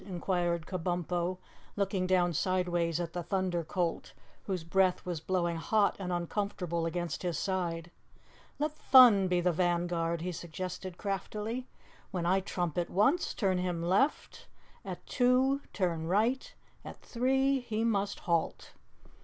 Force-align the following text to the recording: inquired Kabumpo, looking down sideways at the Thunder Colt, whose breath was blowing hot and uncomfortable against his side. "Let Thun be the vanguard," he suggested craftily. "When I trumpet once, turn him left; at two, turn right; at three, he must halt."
inquired 0.07 0.65
Kabumpo, 0.65 1.37
looking 1.75 2.07
down 2.07 2.33
sideways 2.33 2.99
at 2.99 3.13
the 3.13 3.21
Thunder 3.21 3.63
Colt, 3.63 4.13
whose 4.45 4.63
breath 4.63 5.05
was 5.05 5.19
blowing 5.19 5.57
hot 5.57 5.95
and 5.99 6.11
uncomfortable 6.11 6.87
against 6.87 7.21
his 7.21 7.37
side. 7.37 7.91
"Let 8.57 8.71
Thun 8.71 9.27
be 9.27 9.41
the 9.41 9.51
vanguard," 9.51 10.21
he 10.21 10.31
suggested 10.31 10.97
craftily. 10.97 11.67
"When 12.09 12.25
I 12.25 12.39
trumpet 12.39 12.89
once, 12.89 13.35
turn 13.35 13.59
him 13.59 13.83
left; 13.83 14.47
at 14.83 15.05
two, 15.05 15.61
turn 15.71 16.07
right; 16.07 16.51
at 16.83 16.97
three, 17.03 17.59
he 17.59 17.83
must 17.83 18.21
halt." 18.21 18.71